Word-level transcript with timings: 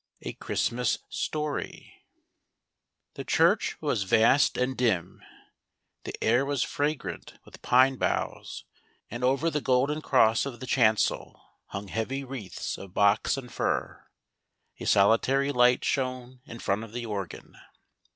{A 0.23 0.33
Christmas 0.33 0.97
Story,) 1.09 2.07
HE 3.13 3.23
church 3.25 3.79
was 3.81 4.01
vast 4.01 4.57
and 4.57 4.75
dim. 4.75 5.21
The 6.05 6.15
air 6.23 6.43
was 6.43 6.65
fras^rant 6.65 7.25
^ 7.25 7.37
with 7.45 7.61
pine 7.61 7.97
boughs, 7.97 8.65
and 9.11 9.23
over 9.23 9.51
the 9.51 9.61
golden 9.61 10.01
cross 10.01 10.43
of 10.47 10.59
the 10.59 10.65
chancel 10.65 11.39
hung 11.67 11.87
heavy 11.89 12.23
wreaths 12.23 12.79
of 12.79 12.95
box 12.95 13.37
and 13.37 13.53
fir. 13.53 14.07
A 14.79 14.87
solitary 14.87 15.51
light 15.51 15.85
shone 15.85 16.39
in 16.45 16.57
front 16.57 16.83
of 16.83 16.93
the 16.93 17.05
organ. 17.05 17.55